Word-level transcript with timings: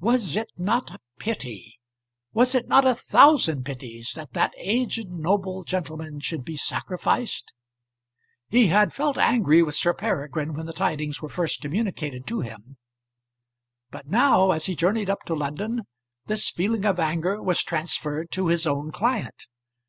Was 0.00 0.34
it 0.34 0.50
not 0.56 0.90
a 0.90 0.98
pity? 1.20 1.78
Was 2.32 2.56
it 2.56 2.66
not 2.66 2.84
a 2.84 2.96
thousand 2.96 3.62
pities 3.64 4.10
that 4.16 4.32
that 4.32 4.52
aged 4.56 5.08
noble 5.08 5.62
gentleman 5.62 6.18
should 6.18 6.44
be 6.44 6.56
sacrificed? 6.56 7.52
He 8.48 8.66
had 8.66 8.92
felt 8.92 9.18
angry 9.18 9.62
with 9.62 9.76
Sir 9.76 9.94
Peregrine 9.94 10.54
when 10.54 10.66
the 10.66 10.72
tidings 10.72 11.22
were 11.22 11.28
first 11.28 11.60
communicated 11.60 12.26
to 12.26 12.40
him; 12.40 12.76
but 13.92 14.08
now, 14.08 14.50
as 14.50 14.66
he 14.66 14.74
journeyed 14.74 15.08
up 15.08 15.22
to 15.26 15.34
London 15.36 15.82
this 16.26 16.50
feeling 16.50 16.84
of 16.84 16.98
anger 16.98 17.40
was 17.40 17.62
transferred 17.62 18.32
to 18.32 18.48
his 18.48 18.66
own 18.66 18.90
client. 18.90 19.46